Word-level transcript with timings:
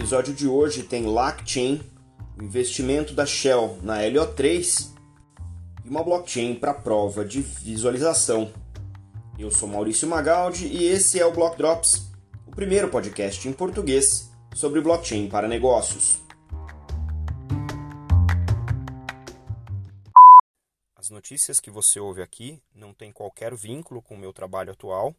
episódio 0.00 0.32
de 0.32 0.48
hoje 0.48 0.82
tem 0.82 1.04
LackChain, 1.04 1.78
o 2.38 2.42
investimento 2.42 3.12
da 3.12 3.26
Shell 3.26 3.78
na 3.82 3.98
LO3 3.98 4.94
e 5.84 5.88
uma 5.90 6.02
blockchain 6.02 6.54
para 6.54 6.72
prova 6.72 7.22
de 7.22 7.42
visualização. 7.42 8.50
Eu 9.38 9.50
sou 9.50 9.68
Maurício 9.68 10.08
Magaldi 10.08 10.66
e 10.68 10.84
esse 10.84 11.20
é 11.20 11.26
o 11.26 11.30
Block 11.30 11.58
Drops, 11.58 12.10
o 12.46 12.50
primeiro 12.50 12.88
podcast 12.88 13.46
em 13.46 13.52
português 13.52 14.30
sobre 14.54 14.80
blockchain 14.80 15.28
para 15.28 15.46
negócios. 15.46 16.18
As 20.96 21.10
notícias 21.10 21.60
que 21.60 21.70
você 21.70 22.00
ouve 22.00 22.22
aqui 22.22 22.58
não 22.74 22.94
têm 22.94 23.12
qualquer 23.12 23.54
vínculo 23.54 24.00
com 24.00 24.14
o 24.14 24.18
meu 24.18 24.32
trabalho 24.32 24.72
atual, 24.72 25.14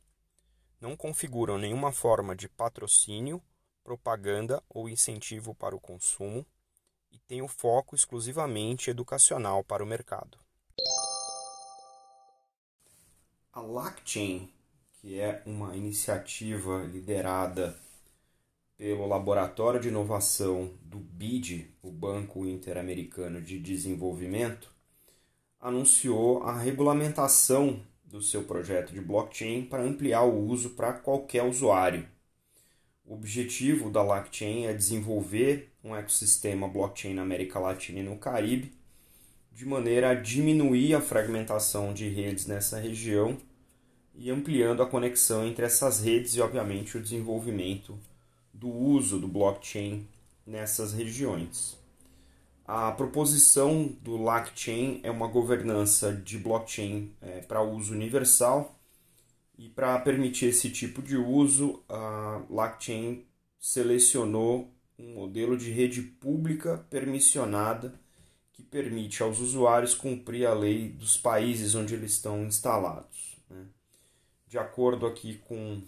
não 0.82 0.98
configuram 0.98 1.60
nenhuma 1.60 1.92
forma 1.92 2.36
de 2.36 2.50
patrocínio 2.50 3.40
propaganda 3.84 4.64
ou 4.70 4.88
incentivo 4.88 5.54
para 5.54 5.76
o 5.76 5.80
consumo 5.80 6.46
e 7.12 7.20
tem 7.20 7.42
o 7.42 7.48
foco 7.48 7.96
exclusivamente 7.96 8.90
educacional 8.90 9.64
para 9.64 9.84
o 9.84 9.88
mercado. 9.88 10.38
A 13.54 13.60
LackChain, 13.60 14.50
que 14.94 15.20
é 15.20 15.42
uma 15.46 15.76
iniciativa 15.76 16.84
liderada 16.84 17.78
pelo 18.78 19.06
Laboratório 19.06 19.80
de 19.80 19.90
Inovação 19.90 20.74
do 20.82 20.98
BID, 20.98 21.70
o 21.84 21.92
Banco 21.92 22.46
Interamericano 22.48 23.42
de 23.42 23.60
Desenvolvimento, 23.60 24.74
anunciou 25.60 26.44
a 26.44 26.58
regulamentação 26.58 27.86
do 28.04 28.22
seu 28.22 28.44
projeto 28.44 28.94
de 28.94 29.00
blockchain 29.00 29.66
para 29.66 29.84
ampliar 29.84 30.24
o 30.24 30.48
uso 30.48 30.72
para 30.72 30.94
qualquer 30.94 31.44
usuário 31.44 32.08
o 33.12 33.16
objetivo 33.16 33.90
da 33.90 34.02
LackChain 34.02 34.68
é 34.68 34.74
desenvolver 34.74 35.70
um 35.84 35.94
ecossistema 35.94 36.66
blockchain 36.66 37.14
na 37.14 37.24
América 37.24 37.60
Latina 37.60 38.00
e 38.00 38.04
no 38.04 38.16
Caribe, 38.16 38.72
de 39.52 39.66
maneira 39.66 40.12
a 40.12 40.14
diminuir 40.14 40.96
a 40.96 41.02
fragmentação 41.02 41.94
de 41.94 42.08
redes 42.08 42.46
nessa 42.46 42.80
região 42.80 43.38
e 44.16 44.32
ampliando 44.32 44.82
a 44.82 44.86
conexão 44.86 45.46
entre 45.46 45.66
essas 45.66 46.00
redes 46.00 46.36
e, 46.36 46.42
obviamente, 46.42 46.98
o 46.98 47.02
desenvolvimento 47.02 48.00
do 48.54 48.70
uso 48.70 49.20
do 49.20 49.28
blockchain 49.28 50.08
nessas 50.48 50.94
regiões. 50.94 51.78
A 52.66 52.94
proposição 52.94 53.94
do 54.02 54.16
LackChain 54.16 55.02
é 55.04 55.12
uma 55.12 55.28
governança 55.28 56.14
de 56.14 56.38
blockchain 56.38 57.12
é, 57.22 57.42
para 57.42 57.62
uso 57.62 57.94
universal 57.94 58.74
e 59.62 59.70
para 59.70 60.00
permitir 60.00 60.48
esse 60.48 60.72
tipo 60.72 61.04
de 61.04 61.16
uso, 61.16 61.84
a 61.88 62.42
LackChain 62.50 63.24
selecionou 63.60 64.74
um 64.98 65.14
modelo 65.14 65.56
de 65.56 65.70
rede 65.70 66.02
pública 66.02 66.84
permissionada 66.90 67.94
que 68.54 68.64
permite 68.64 69.22
aos 69.22 69.40
usuários 69.40 69.94
cumprir 69.94 70.48
a 70.48 70.54
lei 70.56 70.90
dos 70.90 71.16
países 71.16 71.76
onde 71.76 71.94
eles 71.94 72.14
estão 72.14 72.44
instalados. 72.44 73.38
Né? 73.48 73.68
De 74.48 74.58
acordo 74.58 75.06
aqui 75.06 75.38
com 75.48 75.84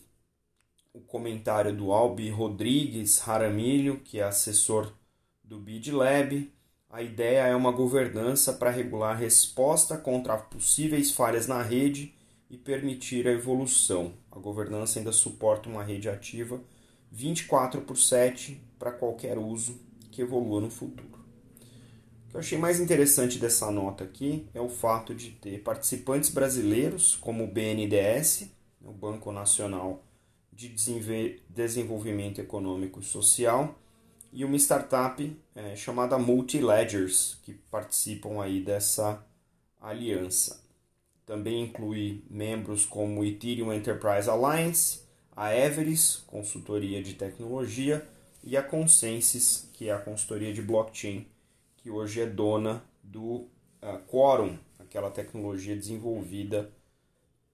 o 0.94 1.02
comentário 1.02 1.76
do 1.76 1.92
Albi 1.92 2.30
Rodrigues 2.30 3.24
Jaramilho, 3.26 4.02
que 4.02 4.20
é 4.20 4.24
assessor 4.24 4.94
do 5.44 5.60
BidLab, 5.60 6.54
a 6.92 7.02
ideia 7.02 7.48
é 7.48 7.56
uma 7.56 7.72
governança 7.72 8.54
para 8.54 8.70
regular 8.70 9.18
resposta 9.18 9.98
contra 9.98 10.38
possíveis 10.38 11.10
falhas 11.10 11.48
na 11.48 11.64
rede 11.64 12.14
e 12.54 12.58
permitir 12.58 13.28
a 13.28 13.32
evolução. 13.32 14.14
A 14.32 14.38
governança 14.38 15.00
ainda 15.00 15.12
suporta 15.12 15.68
uma 15.68 15.84
rede 15.84 16.08
ativa 16.08 16.62
24 17.12 17.82
por 17.82 17.98
7 17.98 18.62
para 18.78 18.92
qualquer 18.92 19.40
uso 19.40 19.82
que 20.12 20.22
evolua 20.22 20.62
no 20.62 20.70
futuro. 20.70 21.18
O 22.28 22.30
que 22.30 22.36
eu 22.36 22.40
achei 22.40 22.58
mais 22.60 22.80
interessante 22.80 23.40
dessa 23.40 23.72
nota 23.72 24.04
aqui 24.04 24.48
é 24.54 24.62
o 24.62 24.70
fato 24.70 25.16
de 25.16 25.32
ter 25.32 25.64
participantes 25.64 26.30
brasileiros, 26.30 27.16
como 27.16 27.44
o 27.44 27.48
BNDES, 27.48 28.52
o 28.84 28.92
Banco 28.92 29.32
Nacional 29.32 30.04
de 30.52 30.70
Desenvolvimento 31.50 32.40
Econômico 32.40 33.00
e 33.00 33.04
Social, 33.04 33.80
e 34.32 34.46
uma 34.46 34.58
startup 34.58 35.36
é, 35.56 35.76
chamada 35.76 36.20
Multiledgers, 36.20 37.40
que 37.42 37.54
participam 37.54 38.44
aí 38.44 38.62
dessa 38.64 39.26
aliança. 39.82 40.63
Também 41.26 41.64
inclui 41.64 42.24
membros 42.30 42.86
como 42.86 43.24
Ethereum 43.24 43.72
Enterprise 43.74 44.30
Alliance, 44.30 45.02
a 45.36 45.56
Everest, 45.56 46.24
consultoria 46.28 47.02
de 47.02 47.14
tecnologia, 47.14 48.08
e 48.44 48.58
a 48.58 48.62
Consensus, 48.62 49.70
que 49.74 49.88
é 49.88 49.94
a 49.94 50.00
consultoria 50.00 50.54
de 50.54 50.62
blockchain, 50.62 51.26
que 51.78 51.90
hoje 51.90 52.22
é 52.22 52.26
dona 52.26 52.84
do 53.02 53.48
uh, 53.82 54.00
Quorum, 54.08 54.58
aquela 54.80 55.10
tecnologia 55.10 55.76
desenvolvida 55.76 56.70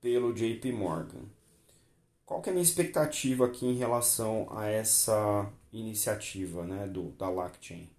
pelo 0.02 0.34
JP 0.34 0.72
Morgan. 0.72 1.25
Qual 2.25 2.41
que 2.41 2.50
é 2.50 2.52
a 2.52 2.53
minha 2.53 2.63
expectativa 2.63 3.46
aqui 3.46 3.66
em 3.66 3.78
relação 3.78 4.47
a 4.52 4.68
essa 4.68 5.52
iniciativa 5.72 6.63
né, 6.63 6.88
do, 6.88 7.12
da 7.12 7.29
LackChain? 7.29 7.90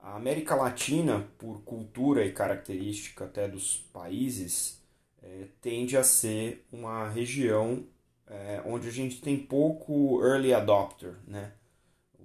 A 0.00 0.16
América 0.16 0.54
Latina, 0.54 1.26
por 1.38 1.62
cultura 1.62 2.24
e 2.26 2.32
característica 2.32 3.24
até 3.24 3.48
dos 3.48 3.78
países, 3.92 4.83
é, 5.24 5.46
tende 5.60 5.96
a 5.96 6.04
ser 6.04 6.66
uma 6.70 7.08
região 7.08 7.84
é, 8.26 8.62
onde 8.66 8.88
a 8.88 8.92
gente 8.92 9.20
tem 9.20 9.38
pouco 9.38 10.22
early 10.22 10.52
adopter, 10.52 11.16
né? 11.26 11.52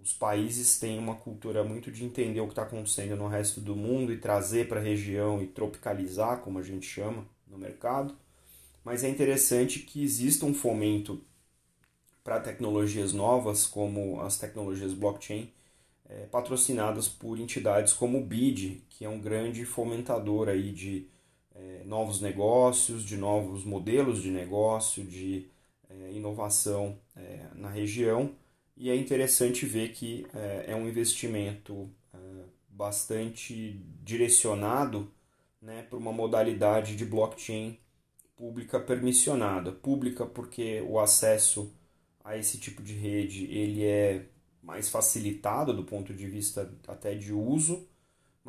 Os 0.01 0.13
países 0.13 0.79
têm 0.79 0.97
uma 0.97 1.15
cultura 1.15 1.63
muito 1.63 1.91
de 1.91 2.05
entender 2.05 2.39
o 2.39 2.45
que 2.45 2.53
está 2.53 2.63
acontecendo 2.63 3.15
no 3.15 3.27
resto 3.27 3.59
do 3.59 3.75
mundo 3.75 4.13
e 4.13 4.17
trazer 4.17 4.67
para 4.67 4.79
a 4.79 4.83
região 4.83 5.41
e 5.41 5.47
tropicalizar, 5.47 6.39
como 6.39 6.57
a 6.57 6.63
gente 6.63 6.85
chama, 6.85 7.25
no 7.45 7.57
mercado. 7.57 8.15
Mas 8.83 9.03
é 9.03 9.09
interessante 9.09 9.79
que 9.79 10.01
exista 10.01 10.45
um 10.45 10.53
fomento 10.53 11.21
para 12.23 12.39
tecnologias 12.39 13.11
novas, 13.11 13.67
como 13.67 14.21
as 14.21 14.37
tecnologias 14.37 14.93
blockchain, 14.93 15.51
é, 16.07 16.25
patrocinadas 16.27 17.09
por 17.09 17.37
entidades 17.37 17.91
como 17.91 18.19
o 18.19 18.25
BID, 18.25 18.81
que 18.89 19.03
é 19.03 19.09
um 19.09 19.19
grande 19.19 19.65
fomentador 19.65 20.47
aí 20.47 20.71
de 20.71 21.07
é, 21.59 21.83
novos 21.85 22.21
negócios, 22.21 23.03
de 23.03 23.17
novos 23.17 23.65
modelos 23.65 24.21
de 24.21 24.31
negócio, 24.31 25.03
de 25.03 25.47
é, 25.89 26.11
inovação 26.13 26.97
é, 27.15 27.47
na 27.55 27.69
região. 27.69 28.31
E 28.77 28.89
é 28.89 28.95
interessante 28.95 29.65
ver 29.65 29.91
que 29.91 30.25
é, 30.33 30.65
é 30.71 30.75
um 30.75 30.87
investimento 30.87 31.89
é, 32.13 32.17
bastante 32.69 33.81
direcionado 34.01 35.11
né, 35.61 35.83
para 35.83 35.97
uma 35.97 36.13
modalidade 36.13 36.95
de 36.95 37.05
blockchain 37.05 37.77
pública 38.37 38.79
permissionada. 38.79 39.71
Pública 39.71 40.25
porque 40.25 40.81
o 40.87 40.97
acesso 40.97 41.73
a 42.23 42.37
esse 42.37 42.57
tipo 42.57 42.81
de 42.81 42.93
rede 42.93 43.45
ele 43.45 43.83
é 43.83 44.25
mais 44.61 44.89
facilitado 44.89 45.73
do 45.73 45.83
ponto 45.83 46.13
de 46.13 46.27
vista 46.27 46.71
até 46.87 47.15
de 47.15 47.33
uso, 47.33 47.87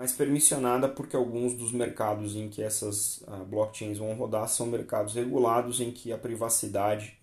mas 0.01 0.13
permissionada 0.13 0.89
porque 0.89 1.15
alguns 1.15 1.53
dos 1.53 1.73
mercados 1.73 2.35
em 2.35 2.49
que 2.49 2.63
essas 2.63 3.19
uh, 3.19 3.45
blockchains 3.45 3.99
vão 3.99 4.15
rodar 4.15 4.49
são 4.49 4.67
mercados 4.67 5.13
regulados 5.13 5.79
em 5.79 5.91
que 5.93 6.11
a 6.11 6.17
privacidade 6.17 7.19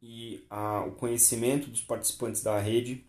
e 0.00 0.42
uh, 0.50 0.88
o 0.88 0.92
conhecimento 0.92 1.68
dos 1.68 1.82
participantes 1.82 2.42
da 2.42 2.58
rede 2.58 3.04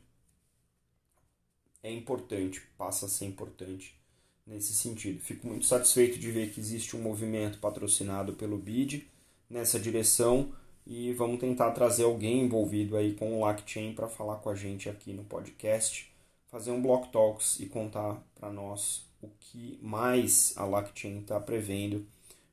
é 1.81 1.89
importante, 1.89 2.61
passa 2.77 3.05
a 3.05 3.09
ser 3.09 3.23
importante 3.23 3.97
nesse 4.45 4.73
sentido. 4.73 5.21
Fico 5.21 5.47
muito 5.47 5.65
satisfeito 5.65 6.19
de 6.19 6.29
ver 6.29 6.51
que 6.51 6.59
existe 6.59 6.93
um 6.97 7.01
movimento 7.01 7.59
patrocinado 7.59 8.33
pelo 8.33 8.57
BID 8.57 9.07
nessa 9.49 9.79
direção 9.79 10.51
e 10.85 11.13
vamos 11.13 11.39
tentar 11.39 11.71
trazer 11.71 12.03
alguém 12.03 12.41
envolvido 12.41 12.97
aí 12.97 13.13
com 13.13 13.37
o 13.37 13.39
LackChain 13.45 13.93
para 13.93 14.09
falar 14.09 14.35
com 14.39 14.49
a 14.49 14.55
gente 14.55 14.89
aqui 14.89 15.13
no 15.13 15.23
podcast 15.23 16.11
fazer 16.57 16.71
um 16.71 16.81
Block 16.81 17.11
Talks 17.11 17.59
e 17.59 17.67
contar 17.67 18.19
para 18.33 18.51
nós 18.51 19.05
o 19.21 19.29
que 19.39 19.77
mais 19.79 20.55
a 20.57 20.65
LackChain 20.65 21.19
está 21.19 21.39
prevendo 21.39 22.03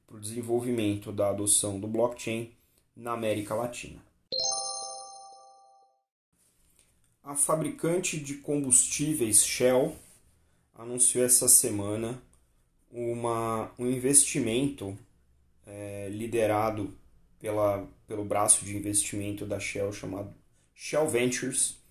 para 0.06 0.18
o 0.18 0.20
desenvolvimento 0.20 1.10
da 1.10 1.30
adoção 1.30 1.80
do 1.80 1.88
blockchain 1.88 2.52
na 2.94 3.12
América 3.12 3.54
Latina. 3.54 4.04
A 7.22 7.34
fabricante 7.34 8.20
de 8.20 8.34
combustíveis 8.34 9.42
Shell 9.42 9.96
anunciou 10.74 11.24
essa 11.24 11.48
semana 11.48 12.22
uma, 12.92 13.72
um 13.78 13.86
investimento 13.86 14.98
é, 15.66 16.10
liderado 16.10 16.94
pela, 17.38 17.88
pelo 18.06 18.22
braço 18.22 18.66
de 18.66 18.76
investimento 18.76 19.46
da 19.46 19.58
Shell 19.58 19.94
chamado 19.94 20.30
Shell 20.74 21.08
Ventures 21.08 21.82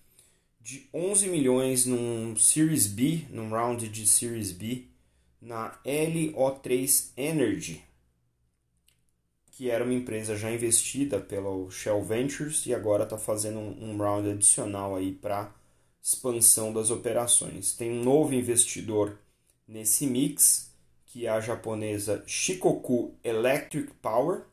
de 0.64 0.88
11 0.94 1.28
milhões 1.28 1.84
num 1.84 2.34
Series 2.36 2.86
B, 2.86 3.26
num 3.28 3.50
round 3.50 3.86
de 3.86 4.06
Series 4.06 4.50
B, 4.50 4.86
na 5.38 5.78
LO3 5.84 7.10
Energy, 7.18 7.84
que 9.50 9.68
era 9.68 9.84
uma 9.84 9.92
empresa 9.92 10.34
já 10.34 10.50
investida 10.50 11.20
pelo 11.20 11.70
Shell 11.70 12.02
Ventures 12.02 12.64
e 12.64 12.72
agora 12.72 13.04
está 13.04 13.18
fazendo 13.18 13.58
um, 13.58 13.98
round 13.98 14.30
adicional 14.30 14.96
aí 14.96 15.12
para 15.12 15.54
expansão 16.02 16.72
das 16.72 16.90
operações. 16.90 17.74
Tem 17.74 17.92
um 17.92 18.02
novo 18.02 18.32
investidor 18.32 19.18
nesse 19.68 20.06
mix, 20.06 20.72
que 21.04 21.26
é 21.26 21.28
a 21.28 21.40
japonesa 21.40 22.24
Shikoku 22.26 23.14
Electric 23.22 23.92
Power, 24.00 24.46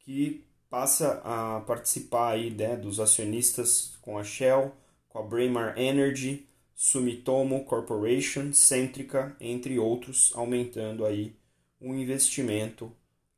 que 0.00 0.44
passa 0.68 1.22
a 1.24 1.60
participar 1.60 2.32
aí, 2.32 2.50
né, 2.50 2.74
dos 2.74 2.98
acionistas 2.98 3.92
com 4.02 4.18
a 4.18 4.24
Shell, 4.24 4.74
com 5.10 5.18
a 5.18 5.22
Braemar 5.22 5.78
Energy, 5.78 6.46
Sumitomo 6.74 7.64
Corporation, 7.64 8.54
Centrica, 8.54 9.36
entre 9.38 9.78
outros, 9.78 10.32
aumentando 10.34 11.04
aí 11.04 11.36
o 11.78 11.92
investimento 11.92 12.90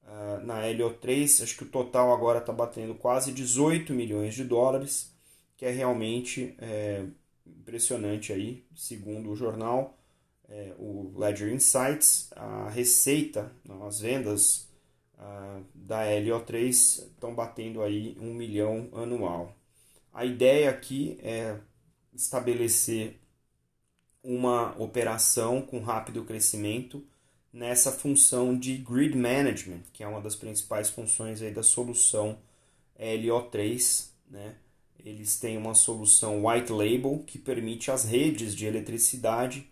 uh, 0.05 0.47
na 0.47 0.63
LO3. 0.63 1.43
Acho 1.43 1.57
que 1.57 1.65
o 1.65 1.69
total 1.69 2.13
agora 2.13 2.39
está 2.39 2.53
batendo 2.53 2.95
quase 2.95 3.33
18 3.33 3.93
milhões 3.93 4.35
de 4.35 4.45
dólares, 4.45 5.13
que 5.57 5.67
é 5.67 5.71
realmente 5.71 6.55
é, 6.59 7.05
impressionante 7.47 8.33
aí, 8.33 8.65
segundo 8.77 9.31
o 9.31 9.37
jornal, 9.37 9.99
é, 10.49 10.75
o 10.79 11.13
Ledger 11.17 11.53
Insights, 11.53 12.31
a 12.37 12.69
receita, 12.69 13.51
as 13.87 14.01
vendas 14.01 14.69
uh, 15.19 15.65
da 15.75 16.05
LO3 16.05 16.69
estão 16.69 17.35
batendo 17.35 17.83
aí 17.83 18.17
um 18.21 18.35
milhão 18.35 18.89
anual. 18.93 19.57
A 20.13 20.25
ideia 20.25 20.71
aqui 20.71 21.19
é 21.23 21.59
estabelecer 22.13 23.19
uma 24.23 24.77
operação 24.79 25.63
com 25.63 25.81
rápido 25.81 26.25
crescimento 26.25 27.05
nessa 27.53 27.91
função 27.91 28.57
de 28.57 28.77
grid 28.79 29.17
management, 29.17 29.83
que 29.93 30.03
é 30.03 30.07
uma 30.07 30.21
das 30.21 30.37
principais 30.37 30.91
funções 30.91 31.43
aí 31.43 31.51
da 31.51 31.63
solução 31.63 32.39
LO3, 32.99 34.09
né? 34.31 34.57
Eles 35.05 35.39
têm 35.39 35.57
uma 35.57 35.75
solução 35.75 36.47
white 36.47 36.71
label 36.71 37.25
que 37.27 37.39
permite 37.39 37.91
às 37.91 38.05
redes 38.05 38.55
de 38.55 38.67
eletricidade 38.67 39.69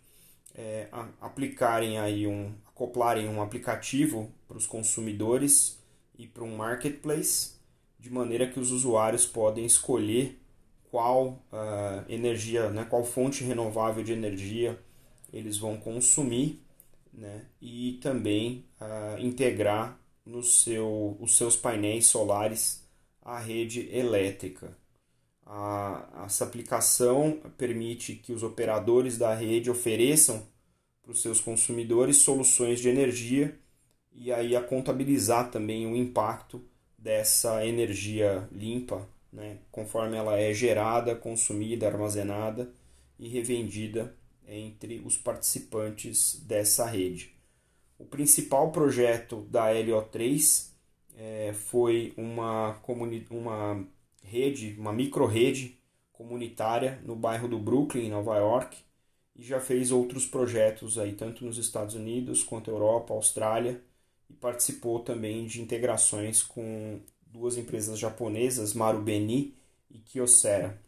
é, 0.55 0.89
aplicarem 1.21 1.99
aí 1.99 2.27
um 2.27 2.53
acoplarem 2.67 3.29
um 3.29 3.43
aplicativo 3.43 4.33
para 4.49 4.57
os 4.57 4.67
consumidores 4.67 5.79
e 6.19 6.27
para 6.27 6.43
um 6.43 6.57
marketplace 6.57 7.60
de 8.01 8.11
maneira 8.11 8.47
que 8.47 8.59
os 8.59 8.73
usuários 8.73 9.27
podem 9.27 9.67
escolher 9.67 10.41
qual 10.91 11.45
uh, 11.53 12.05
energia, 12.09 12.71
né, 12.71 12.85
qual 12.85 13.05
fonte 13.05 13.45
renovável 13.45 14.03
de 14.03 14.13
energia 14.13 14.81
eles 15.33 15.59
vão 15.59 15.77
consumir 15.77 16.61
né, 17.13 17.45
e 17.61 17.99
também 18.03 18.65
uh, 18.81 19.21
integrar 19.21 20.01
no 20.25 20.43
seu, 20.43 21.17
os 21.21 21.37
seus 21.37 21.57
painéis 21.57 22.07
solares 22.07 22.89
à 23.23 23.39
rede 23.39 23.89
elétrica. 23.95 24.77
A, 25.45 26.25
essa 26.25 26.45
aplicação 26.45 27.41
permite 27.59 28.15
que 28.15 28.33
os 28.33 28.43
operadores 28.43 29.19
da 29.19 29.35
rede 29.35 29.71
ofereçam 29.71 30.47
para 31.03 31.13
os 31.13 31.21
seus 31.21 31.41
consumidores 31.41 32.19
soluções 32.19 32.81
de 32.81 32.89
energia 32.89 33.59
e 34.13 34.33
aí 34.33 34.57
a 34.57 34.63
contabilizar 34.63 35.51
também 35.51 35.87
o 35.87 35.97
impacto 35.97 36.63
dessa 37.01 37.67
energia 37.67 38.49
limpa, 38.53 39.09
né, 39.33 39.59
conforme 39.73 40.17
ela 40.17 40.39
é 40.39 40.53
gerada, 40.55 41.15
consumida, 41.17 41.87
armazenada 41.89 42.71
e 43.19 43.29
revendida 43.29 44.15
entre 44.47 45.01
os 45.05 45.17
participantes 45.17 46.41
dessa 46.47 46.87
rede. 46.87 47.35
O 47.99 48.05
principal 48.05 48.73
projeto 48.73 49.43
da 49.51 49.71
LO3 49.73 50.73
é, 51.17 51.53
foi 51.53 52.15
uma, 52.17 52.77
uma 53.31 53.87
rede, 54.23 54.75
uma 54.79 54.93
micro-rede 54.93 55.79
comunitária 56.13 57.01
no 57.05 57.15
bairro 57.17 57.49
do 57.49 57.59
Brooklyn, 57.59 58.07
em 58.07 58.11
Nova 58.11 58.37
York, 58.37 58.77
e 59.37 59.43
já 59.43 59.61
fez 59.61 59.91
outros 59.91 60.27
projetos 60.27 60.99
aí, 60.99 61.13
tanto 61.15 61.45
nos 61.45 61.59
Estados 61.59 61.95
Unidos 61.95 62.43
quanto 62.43 62.71
Europa, 62.71 63.15
Austrália, 63.15 63.83
e 64.31 64.35
participou 64.35 65.01
também 65.01 65.47
de 65.47 65.61
integrações 65.61 66.43
com 66.43 67.01
duas 67.27 67.57
empresas 67.57 67.99
japonesas, 67.99 68.73
Marubeni 68.73 69.55
e 69.91 69.99
Kyocera. 69.99 70.81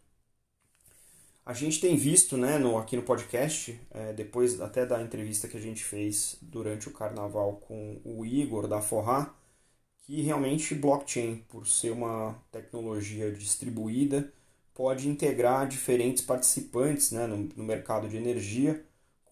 A 1.45 1.53
gente 1.53 1.81
tem 1.81 1.97
visto 1.97 2.37
né, 2.37 2.57
no, 2.57 2.77
aqui 2.77 2.95
no 2.95 3.03
podcast, 3.03 3.77
é, 3.91 4.13
depois 4.13 4.61
até 4.61 4.85
da 4.85 5.01
entrevista 5.01 5.47
que 5.47 5.57
a 5.57 5.59
gente 5.59 5.83
fez 5.83 6.37
durante 6.41 6.87
o 6.87 6.93
carnaval 6.93 7.57
com 7.57 7.99
o 8.05 8.25
Igor 8.25 8.65
da 8.65 8.81
Forra, 8.81 9.35
que 10.03 10.21
realmente 10.21 10.73
blockchain, 10.73 11.43
por 11.49 11.67
ser 11.67 11.91
uma 11.91 12.41
tecnologia 12.49 13.29
distribuída, 13.31 14.31
pode 14.73 15.09
integrar 15.09 15.67
diferentes 15.67 16.23
participantes 16.23 17.11
né, 17.11 17.27
no, 17.27 17.37
no 17.37 17.63
mercado 17.63 18.07
de 18.07 18.15
energia 18.15 18.83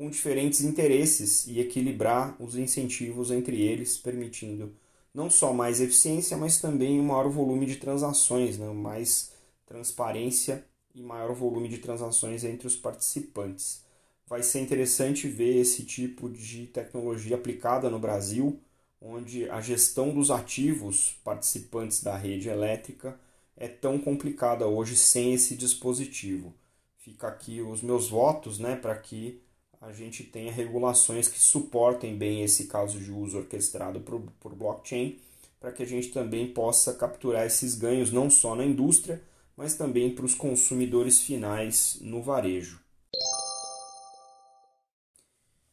com 0.01 0.09
diferentes 0.09 0.61
interesses 0.61 1.45
e 1.45 1.59
equilibrar 1.59 2.35
os 2.39 2.55
incentivos 2.55 3.29
entre 3.29 3.61
eles, 3.61 3.99
permitindo 3.99 4.73
não 5.13 5.29
só 5.29 5.53
mais 5.53 5.79
eficiência, 5.79 6.35
mas 6.35 6.59
também 6.59 6.99
um 6.99 7.03
maior 7.03 7.29
volume 7.29 7.67
de 7.67 7.75
transações, 7.75 8.57
né, 8.57 8.67
mais 8.73 9.31
transparência 9.63 10.65
e 10.95 11.03
maior 11.03 11.35
volume 11.35 11.69
de 11.69 11.77
transações 11.77 12.43
entre 12.43 12.65
os 12.65 12.75
participantes. 12.75 13.83
Vai 14.25 14.41
ser 14.41 14.61
interessante 14.61 15.27
ver 15.27 15.57
esse 15.57 15.83
tipo 15.83 16.27
de 16.27 16.65
tecnologia 16.65 17.35
aplicada 17.35 17.87
no 17.87 17.99
Brasil, 17.99 18.59
onde 18.99 19.47
a 19.51 19.61
gestão 19.61 20.11
dos 20.11 20.31
ativos 20.31 21.15
participantes 21.23 22.01
da 22.01 22.17
rede 22.17 22.49
elétrica 22.49 23.19
é 23.55 23.67
tão 23.67 23.99
complicada 23.99 24.65
hoje 24.65 24.97
sem 24.97 25.35
esse 25.35 25.55
dispositivo. 25.55 26.55
Fica 26.97 27.27
aqui 27.27 27.61
os 27.61 27.83
meus 27.83 28.09
votos 28.09 28.57
né, 28.57 28.75
para 28.75 28.95
que 28.95 29.39
a 29.81 29.91
gente 29.91 30.23
tenha 30.23 30.51
regulações 30.51 31.27
que 31.27 31.39
suportem 31.39 32.15
bem 32.15 32.43
esse 32.43 32.67
caso 32.67 32.99
de 32.99 33.11
uso 33.11 33.39
orquestrado 33.39 33.99
por, 33.99 34.21
por 34.39 34.53
blockchain, 34.53 35.17
para 35.59 35.71
que 35.71 35.81
a 35.81 35.87
gente 35.87 36.09
também 36.09 36.53
possa 36.53 36.93
capturar 36.93 37.47
esses 37.47 37.73
ganhos 37.73 38.11
não 38.11 38.29
só 38.29 38.55
na 38.55 38.63
indústria, 38.63 39.21
mas 39.57 39.73
também 39.75 40.13
para 40.13 40.23
os 40.23 40.35
consumidores 40.35 41.19
finais 41.21 41.97
no 41.99 42.21
varejo. 42.21 42.79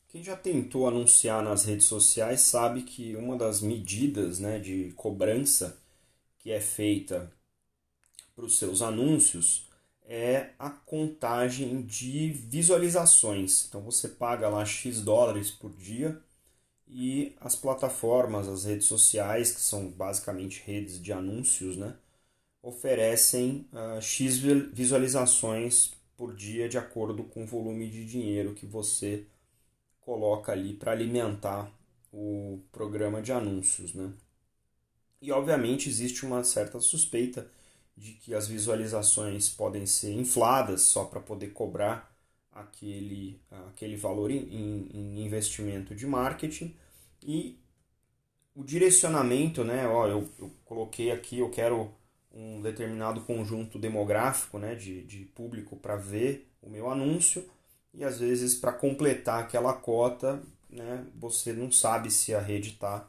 Quem 0.08 0.25
já 0.25 0.34
tentou 0.34 0.88
anunciar 0.88 1.43
nas 1.43 1.64
redes 1.64 1.87
sociais 1.87 2.40
sabe 2.40 2.82
que 2.82 3.14
uma 3.14 3.37
das 3.37 3.60
medidas 3.60 4.38
né, 4.38 4.58
de 4.58 4.90
cobrança 4.96 5.78
que 6.38 6.50
é 6.50 6.60
feita 6.60 7.31
para 8.34 8.46
os 8.46 8.56
seus 8.56 8.81
anúncios 8.81 9.68
é 10.08 10.53
a 10.58 10.70
contagem 10.70 11.82
de 11.82 12.31
visualizações. 12.31 13.67
Então 13.69 13.82
você 13.82 14.08
paga 14.08 14.48
lá 14.48 14.65
X 14.65 15.03
dólares 15.03 15.50
por 15.50 15.70
dia 15.77 16.19
e 16.88 17.36
as 17.41 17.55
plataformas, 17.55 18.48
as 18.48 18.65
redes 18.65 18.86
sociais, 18.86 19.53
que 19.53 19.60
são 19.60 19.91
basicamente 19.91 20.62
redes 20.65 21.00
de 21.00 21.12
anúncios, 21.12 21.77
né, 21.77 21.94
oferecem 22.62 23.69
uh, 23.72 24.00
X 24.00 24.38
visualizações 24.72 25.93
por 26.17 26.34
dia 26.34 26.69
de 26.69 26.79
acordo 26.79 27.24
com 27.24 27.44
o 27.44 27.46
volume 27.46 27.88
de 27.91 28.05
dinheiro 28.06 28.55
que 28.55 28.67
você 28.67 29.27
coloca 30.00 30.53
ali 30.53 30.72
para 30.72 30.93
alimentar 30.93 31.70
o 32.10 32.60
programa 32.72 33.20
de 33.20 33.31
anúncios, 33.31 33.93
né? 33.93 34.10
E 35.20 35.31
obviamente 35.31 35.88
existe 35.88 36.24
uma 36.24 36.43
certa 36.44 36.81
suspeita 36.81 37.50
de 37.98 38.12
que 38.12 38.34
as 38.34 38.46
visualizações 38.46 39.48
podem 39.48 39.84
ser 39.86 40.12
infladas 40.12 40.82
só 40.82 41.05
para 41.05 41.20
poder 41.20 41.48
cobrar 41.48 42.14
aquele, 42.52 43.40
aquele 43.69 43.96
valor 43.96 44.31
em, 44.31 44.88
em, 44.93 45.24
investimento 45.24 45.94
de 45.94 46.06
marketing 46.06 46.74
e 47.22 47.58
o 48.55 48.64
direcionamento, 48.64 49.64
né? 49.64 49.86
Ó, 49.86 50.06
eu, 50.06 50.28
eu 50.38 50.50
coloquei 50.64 51.10
aqui, 51.10 51.38
eu 51.38 51.50
quero 51.50 51.93
um 52.32 52.60
determinado 52.60 53.20
conjunto 53.22 53.78
demográfico 53.78 54.58
né, 54.58 54.74
de, 54.74 55.02
de 55.05 55.24
público 55.24 55.76
para 55.76 55.96
ver 55.96 56.48
o 56.62 56.70
meu 56.70 56.90
anúncio 56.90 57.48
e 57.93 58.05
às 58.05 58.20
vezes 58.20 58.55
para 58.55 58.72
completar 58.72 59.40
aquela 59.40 59.72
cota 59.72 60.43
né, 60.70 61.06
você 61.17 61.52
não 61.52 61.70
sabe 61.72 62.10
se 62.10 62.34
a 62.34 62.40
rede 62.40 62.70
está 62.70 63.08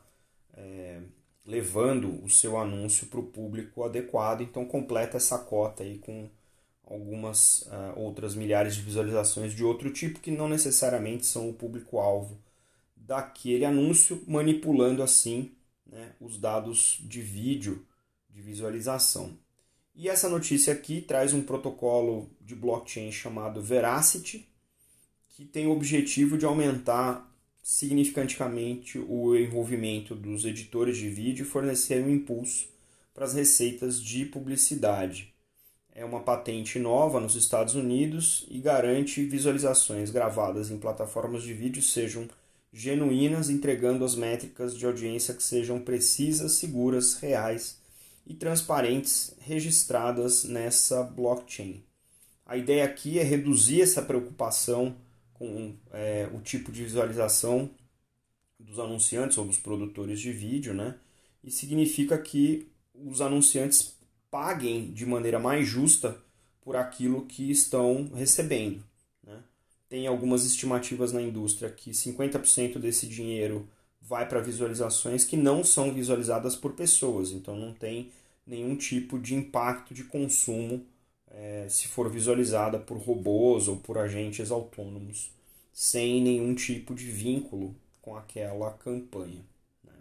é, 0.54 1.02
levando 1.50 2.24
o 2.24 2.30
seu 2.30 2.58
anúncio 2.58 3.08
para 3.08 3.20
o 3.20 3.26
público 3.26 3.84
adequado, 3.84 4.42
então 4.42 4.66
completa 4.66 5.18
essa 5.18 5.40
cota 5.40 5.82
aí 5.82 5.98
com 5.98 6.30
algumas 6.86 7.64
uh, 7.64 8.00
outras 8.00 8.36
milhares 8.36 8.76
de 8.76 8.84
visualizações 8.84 9.54
de 9.54 9.64
outro 9.64 9.92
tipo 9.92 10.20
que 10.20 10.30
não 10.30 10.48
necessariamente 10.48 11.26
são 11.26 11.50
o 11.50 11.54
público-alvo 11.54 12.40
daquele 12.96 13.66
anúncio, 13.66 14.24
manipulando 14.28 15.02
assim 15.02 15.52
né, 15.88 16.12
os 16.22 16.38
dados 16.38 17.00
de 17.02 17.20
vídeo 17.20 17.84
de 18.30 18.42
visualização. 18.42 19.36
E 19.96 20.08
essa 20.08 20.30
notícia 20.30 20.72
aqui 20.72 21.02
traz 21.02 21.34
um 21.34 21.42
protocolo 21.42 22.30
de 22.40 22.56
blockchain 22.56 23.12
chamado 23.12 23.60
Veracity, 23.60 24.48
que 25.30 25.46
tem 25.46 25.66
o 25.66 25.72
objetivo 25.72 26.38
de 26.38 26.46
aumentar 26.46 27.29
significativamente 27.62 28.98
o 28.98 29.36
envolvimento 29.36 30.16
dos 30.16 30.46
editores 30.46 30.98
de 30.98 31.10
vídeo 31.10 31.46
fornecer 31.46 32.04
um 32.04 32.10
impulso 32.10 32.68
para 33.14 33.26
as 33.26 33.34
receitas 33.34 34.02
de 34.02 34.26
publicidade. 34.26 35.34
é 35.94 36.06
uma 36.06 36.22
patente 36.22 36.80
nova 36.80 37.20
nos 37.20 37.36
Estados 37.36 37.76
Unidos 37.76 38.46
e 38.50 38.60
garante 38.60 39.24
visualizações 39.26 40.12
gravadas 40.12 40.72
em 40.72 40.78
plataformas 40.78 41.44
de 41.44 41.54
vídeo 41.54 41.82
sejam 41.82 42.28
genuínas, 42.72 43.50
entregando 43.50 44.06
as 44.06 44.16
métricas 44.16 44.78
de 44.78 44.86
audiência 44.86 45.34
que 45.34 45.44
sejam 45.44 45.80
precisas, 45.80 46.54
seguras, 46.54 47.16
reais 47.16 47.80
e 48.26 48.34
transparentes, 48.34 49.36
registradas 49.40 50.44
nessa 50.44 51.04
blockchain. 51.04 51.84
A 52.46 52.56
ideia 52.56 52.86
aqui 52.86 53.20
é 53.20 53.24
reduzir 53.24 53.82
essa 53.82 54.02
preocupação 54.02 54.96
com 55.40 55.74
é, 55.92 56.30
o 56.34 56.42
tipo 56.42 56.72
de 56.72 56.84
visualização 56.84 57.72
dos 58.60 58.78
anunciantes 58.78 59.38
ou 59.38 59.46
dos 59.46 59.58
produtores 59.58 60.20
de 60.20 60.34
vídeo, 60.34 60.74
né? 60.74 60.96
E 61.42 61.50
significa 61.50 62.18
que 62.18 62.70
os 62.94 63.22
anunciantes 63.22 63.98
paguem 64.30 64.92
de 64.92 65.06
maneira 65.06 65.40
mais 65.40 65.66
justa 65.66 66.22
por 66.62 66.76
aquilo 66.76 67.26
que 67.26 67.50
estão 67.50 68.12
recebendo. 68.14 68.84
Né? 69.24 69.42
Tem 69.88 70.06
algumas 70.06 70.46
estimativas 70.46 71.14
na 71.14 71.22
indústria 71.22 71.70
que 71.70 71.92
50% 71.92 72.78
desse 72.78 73.08
dinheiro 73.08 73.68
vai 74.02 74.28
para 74.28 74.42
visualizações 74.42 75.24
que 75.24 75.38
não 75.38 75.64
são 75.64 75.94
visualizadas 75.94 76.56
por 76.56 76.74
pessoas, 76.74 77.32
então 77.32 77.56
não 77.56 77.74
tem 77.74 78.12
nenhum 78.46 78.76
tipo 78.76 79.18
de 79.18 79.36
impacto 79.36 79.94
de 79.94 80.04
consumo 80.04 80.86
é, 81.32 81.68
se 81.70 81.88
for 81.88 82.10
visualizada 82.10 82.80
por 82.80 82.98
robôs 82.98 83.68
ou 83.68 83.78
por 83.78 83.98
agentes 83.98 84.52
autônomos, 84.52 85.32
sem 85.72 86.22
nenhum 86.22 86.54
tipo 86.56 86.94
de 86.94 87.06
vínculo 87.06 87.76
com 88.02 88.16
aquela 88.16 88.72
campanha. 88.74 89.46
Né? 89.84 89.94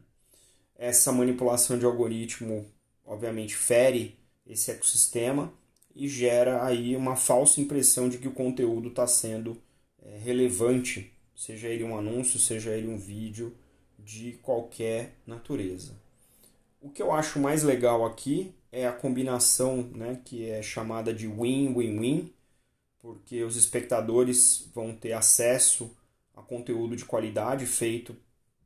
Essa 0.77 1.13
manipulação 1.13 1.79
de 1.79 1.85
algoritmo, 1.85 2.67
obviamente, 3.05 3.55
fere 3.55 4.19
esse 4.47 4.71
ecossistema 4.71 5.53
e 5.95 6.09
gera 6.09 6.65
aí 6.65 6.97
uma 6.97 7.17
falsa 7.17 7.61
impressão 7.61 8.09
de 8.09 8.19
que 8.19 8.29
o 8.29 8.33
conteúdo 8.33 8.89
está 8.89 9.07
sendo 9.07 9.61
é, 10.03 10.19
relevante, 10.19 11.13
seja 11.35 11.69
ele 11.69 11.85
um 11.85 11.97
anúncio, 11.97 12.39
seja 12.39 12.71
ele 12.71 12.89
um 12.89 12.99
vídeo 12.99 13.55
de 13.99 14.33
qualquer 14.43 15.15
natureza. 15.27 15.93
O 16.81 16.89
que 16.89 17.03
eu 17.03 17.13
acho 17.13 17.39
mais 17.41 17.63
legal 17.63 18.07
aqui 18.07 18.55
é 18.71 18.87
a 18.87 18.93
combinação 18.93 19.83
né, 19.95 20.21
que 20.25 20.49
é 20.49 20.63
chamada 20.63 21.13
de 21.13 21.27
win-win-win, 21.27 22.33
porque 22.99 23.43
os 23.43 23.57
espectadores 23.57 24.69
vão 24.75 24.95
ter 24.95 25.13
acesso 25.13 25.91
a 26.35 26.43
conteúdo 26.43 26.95
de 26.95 27.05
qualidade 27.05 27.67
feito 27.67 28.15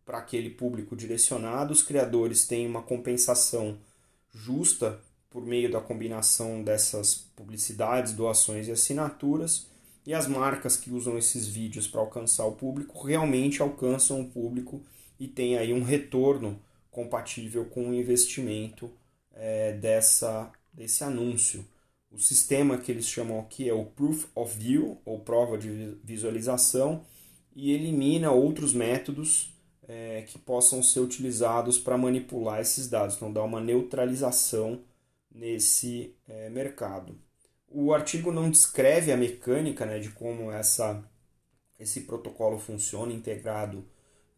para 0.05 0.19
aquele 0.19 0.51
público 0.51 0.97
direcionado, 0.97 1.73
os 1.73 1.83
criadores 1.83 2.47
têm 2.47 2.67
uma 2.67 2.83
compensação 2.83 3.79
justa 4.33 5.01
por 5.31 5.45
meio 5.47 5.71
da 5.71 5.81
combinação 5.81 6.63
dessas 6.63 7.15
publicidades, 7.37 8.13
doações 8.13 8.69
e 8.69 8.73
assinaturas, 8.73 9.67
e 10.05 10.13
as 10.13 10.27
marcas 10.27 10.77
que 10.77 10.91
usam 10.91 11.17
esses 11.17 11.47
vídeos 11.47 11.87
para 11.87 12.01
alcançar 12.01 12.45
o 12.45 12.53
público 12.53 13.07
realmente 13.07 13.63
alcançam 13.63 14.21
o 14.21 14.29
público 14.29 14.83
e 15.19 15.29
tem 15.29 15.57
aí 15.57 15.73
um 15.73 15.83
retorno 15.83 16.61
compatível 16.91 17.65
com 17.67 17.89
o 17.89 17.95
investimento 17.95 18.91
é, 19.35 19.73
dessa, 19.73 20.51
desse 20.73 21.05
anúncio. 21.05 21.67
O 22.11 22.19
sistema 22.19 22.77
que 22.79 22.93
eles 22.93 23.07
chamam 23.07 23.41
aqui 23.41 23.69
é 23.69 23.73
o 23.73 23.87
Proof 23.87 24.27
of 24.35 24.59
View, 24.59 25.01
ou 25.05 25.21
prova 25.21 25.57
de 25.57 25.97
visualização, 26.05 27.05
e 27.55 27.73
elimina 27.73 28.31
outros 28.31 28.73
métodos 28.73 29.53
é, 29.89 30.23
que 30.23 30.39
possam 30.39 30.83
ser 30.83 31.01
utilizados 31.01 31.79
para 31.79 31.99
manipular 31.99 32.61
esses 32.61 32.89
dados, 32.89 33.17
então 33.17 33.33
dá 33.33 33.43
uma 33.43 33.61
neutralização 33.61 34.83
nesse 35.35 36.15
é, 36.29 36.49
mercado. 36.51 37.19
O 37.69 37.93
artigo 37.93 38.31
não 38.31 38.51
descreve 38.51 39.11
a 39.11 39.17
mecânica 39.17 39.87
né, 39.87 39.99
de 39.99 40.11
como 40.11 40.51
essa, 40.51 41.03
esse 41.81 42.03
protocolo 42.03 42.59
funciona 42.59 43.13
integrado 43.13 43.85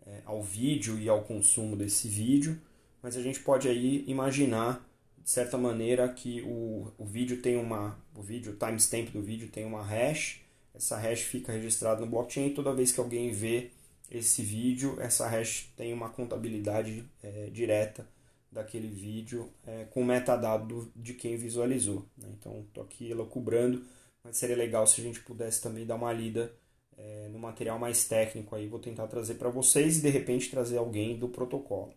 é, 0.07 0.23
ao 0.25 0.43
vídeo 0.43 0.99
e 0.99 1.09
ao 1.09 1.23
consumo 1.25 1.77
desse 1.77 2.09
vídeo, 2.09 2.61
mas 3.05 3.19
a 3.19 3.23
gente 3.23 3.39
pode 3.41 3.69
aí 3.69 4.03
imaginar 4.07 4.83
de 5.23 5.29
certa 5.29 5.59
maneira 5.59 6.09
que 6.09 6.41
o, 6.41 6.91
o 6.97 7.05
vídeo 7.05 7.43
tem 7.43 7.59
uma 7.59 7.99
o 8.17 8.23
vídeo 8.23 8.55
o 8.55 8.57
timestamp 8.57 9.11
do 9.11 9.21
vídeo 9.21 9.51
tem 9.51 9.67
uma 9.67 9.83
hash 9.83 10.41
essa 10.75 10.97
hash 10.97 11.21
fica 11.21 11.53
registrada 11.53 12.01
no 12.01 12.07
blockchain 12.07 12.47
e 12.47 12.55
toda 12.55 12.73
vez 12.73 12.91
que 12.93 12.99
alguém 12.99 13.31
vê 13.31 13.71
esse 14.11 14.43
vídeo 14.43 14.99
essa 15.03 15.29
hash 15.29 15.71
tem 15.77 15.93
uma 15.93 16.09
contabilidade 16.09 17.05
é, 17.23 17.51
direta 17.53 18.09
daquele 18.51 18.89
vídeo 18.89 19.53
é, 19.67 19.85
com 19.85 20.03
metadado 20.03 20.91
de 20.95 21.13
quem 21.13 21.37
visualizou. 21.37 22.07
Né? 22.17 22.29
Então, 22.39 22.65
estou 22.69 22.85
aqui 22.85 23.11
elucubrando, 23.11 23.85
mas 24.23 24.37
seria 24.37 24.57
legal 24.57 24.87
se 24.87 25.01
a 25.01 25.05
gente 25.05 25.19
pudesse 25.21 25.61
também 25.61 25.85
dar 25.85 25.97
uma 25.97 26.13
lida 26.13 26.53
é, 26.97 27.29
no 27.33 27.39
material 27.41 27.81
mais 27.81 28.05
técnico 28.05 28.55
aí. 28.55 28.69
Vou 28.69 28.79
tentar 28.79 29.09
trazer 29.09 29.35
para 29.35 29.51
vocês 29.51 29.99
e 29.99 30.03
de 30.03 30.09
repente 30.09 30.51
trazer 30.51 30.79
alguém 30.79 31.19
do 31.19 31.29
protocolo. 31.29 31.93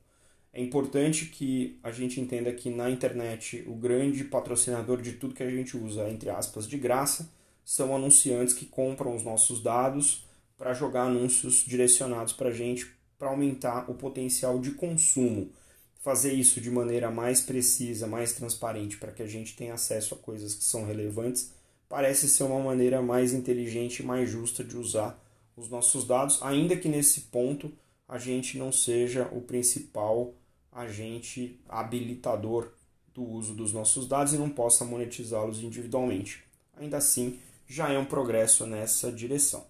É 0.53 0.61
importante 0.61 1.25
que 1.25 1.79
a 1.83 1.91
gente 1.91 2.19
entenda 2.19 2.51
que 2.51 2.69
na 2.69 2.89
internet 2.89 3.63
o 3.67 3.75
grande 3.75 4.23
patrocinador 4.23 5.01
de 5.01 5.13
tudo 5.13 5.35
que 5.35 5.43
a 5.43 5.49
gente 5.49 5.77
usa, 5.77 6.09
entre 6.09 6.29
aspas, 6.29 6.67
de 6.67 6.77
graça, 6.77 7.29
são 7.63 7.95
anunciantes 7.95 8.53
que 8.53 8.65
compram 8.65 9.15
os 9.15 9.23
nossos 9.23 9.61
dados 9.61 10.25
para 10.57 10.73
jogar 10.73 11.03
anúncios 11.03 11.63
direcionados 11.65 12.33
para 12.33 12.49
a 12.49 12.53
gente 12.53 12.91
para 13.17 13.29
aumentar 13.29 13.89
o 13.89 13.93
potencial 13.93 14.59
de 14.59 14.71
consumo. 14.71 15.51
Fazer 15.99 16.33
isso 16.33 16.61
de 16.61 16.71
maneira 16.71 17.11
mais 17.11 17.41
precisa, 17.41 18.07
mais 18.07 18.33
transparente, 18.33 18.97
para 18.97 19.11
que 19.11 19.21
a 19.21 19.27
gente 19.27 19.55
tenha 19.55 19.73
acesso 19.73 20.13
a 20.15 20.17
coisas 20.17 20.55
que 20.55 20.63
são 20.63 20.85
relevantes, 20.85 21.51
parece 21.89 22.29
ser 22.29 22.43
uma 22.43 22.59
maneira 22.59 23.01
mais 23.01 23.33
inteligente 23.33 23.99
e 23.99 24.05
mais 24.05 24.29
justa 24.29 24.63
de 24.63 24.77
usar 24.77 25.21
os 25.55 25.69
nossos 25.69 26.05
dados, 26.05 26.41
ainda 26.43 26.77
que 26.77 26.87
nesse 26.87 27.21
ponto 27.21 27.71
a 28.07 28.17
gente 28.17 28.57
não 28.57 28.71
seja 28.71 29.27
o 29.31 29.41
principal 29.41 30.33
agente 30.71 31.59
habilitador 31.67 32.71
do 33.13 33.23
uso 33.23 33.53
dos 33.53 33.73
nossos 33.73 34.07
dados 34.07 34.33
e 34.33 34.37
não 34.37 34.49
possa 34.49 34.85
monetizá-los 34.85 35.61
individualmente. 35.61 36.43
Ainda 36.79 36.97
assim, 36.97 37.39
já 37.67 37.91
é 37.91 37.97
um 37.97 38.05
progresso 38.05 38.65
nessa 38.65 39.11
direção. 39.11 39.65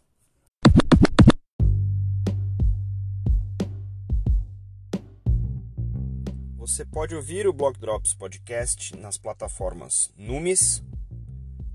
Você 6.58 6.86
pode 6.86 7.16
ouvir 7.16 7.48
o 7.48 7.54
Block 7.54 7.80
Drops 7.80 8.14
Podcast 8.14 8.96
nas 8.98 9.18
plataformas 9.18 10.12
Numis, 10.18 10.84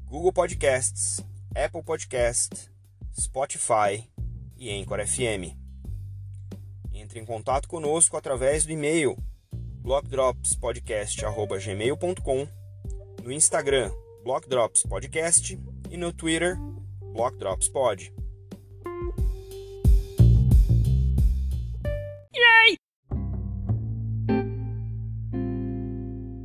Google 0.04 0.32
Podcasts, 0.32 1.24
Apple 1.56 1.82
Podcast, 1.82 2.70
Spotify 3.18 4.06
e 4.58 4.70
Anchor 4.70 5.04
FM. 5.04 5.61
Entre 7.12 7.20
em 7.20 7.26
contato 7.26 7.68
conosco 7.68 8.16
através 8.16 8.64
do 8.64 8.72
e-mail 8.72 9.14
blockdropspodcast@gmail.com, 9.82 12.48
no 13.22 13.30
Instagram 13.30 13.92
Block 14.24 14.48
Drops 14.48 14.82
Podcast 14.84 15.60
e 15.90 15.98
no 15.98 16.10
Twitter 16.10 16.56
Block 17.12 17.36
Drops 17.36 17.68
Pod. 17.68 18.10